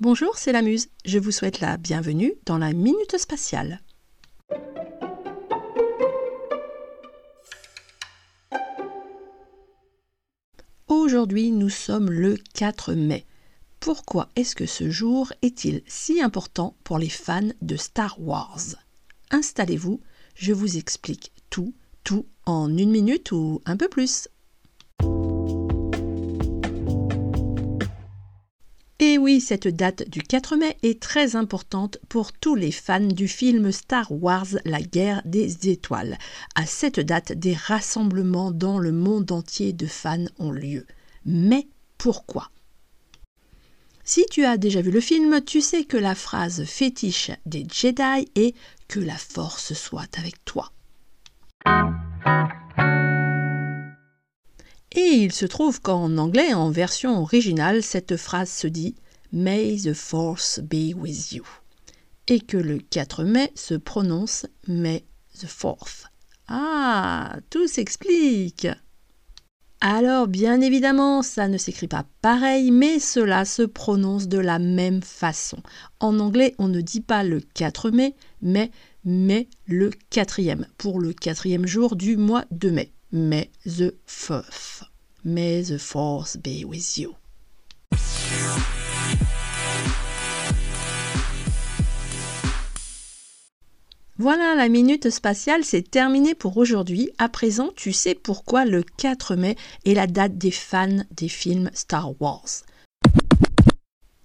[0.00, 0.90] Bonjour, c'est la Muse.
[1.04, 3.80] Je vous souhaite la bienvenue dans la Minute Spatiale.
[10.86, 13.26] Aujourd'hui, nous sommes le 4 mai.
[13.80, 18.76] Pourquoi est-ce que ce jour est-il si important pour les fans de Star Wars?
[19.32, 20.00] Installez-vous,
[20.36, 21.74] je vous explique tout,
[22.04, 24.28] tout en une minute ou un peu plus.
[29.00, 33.28] Et oui, cette date du 4 mai est très importante pour tous les fans du
[33.28, 36.18] film Star Wars La guerre des étoiles.
[36.56, 40.84] À cette date, des rassemblements dans le monde entier de fans ont lieu.
[41.24, 42.50] Mais pourquoi?
[44.02, 48.28] Si tu as déjà vu le film, tu sais que la phrase fétiche des Jedi
[48.34, 48.56] est
[48.88, 50.72] Que la force soit avec toi.
[55.20, 58.94] Il se trouve qu'en anglais, en version originale, cette phrase se dit
[59.32, 61.44] May the force be with you.
[62.28, 65.04] Et que le 4 mai se prononce May
[65.40, 66.04] the fourth.
[66.46, 68.68] Ah, tout s'explique.
[69.80, 75.02] Alors, bien évidemment, ça ne s'écrit pas pareil, mais cela se prononce de la même
[75.02, 75.58] façon.
[75.98, 78.70] En anglais, on ne dit pas le 4 mai, mais
[79.04, 82.92] mai le quatrième, pour le quatrième jour du mois de mai.
[83.10, 84.84] May the fourth.
[85.24, 87.16] May the force be with you.
[94.16, 97.10] Voilà, la minute spatiale, c'est terminé pour aujourd'hui.
[97.18, 101.70] À présent, tu sais pourquoi le 4 mai est la date des fans des films
[101.74, 102.48] Star Wars.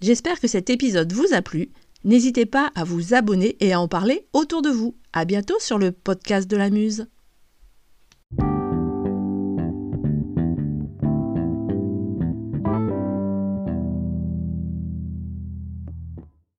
[0.00, 1.70] J'espère que cet épisode vous a plu.
[2.04, 4.94] N'hésitez pas à vous abonner et à en parler autour de vous.
[5.12, 7.08] À bientôt sur le podcast de la Muse.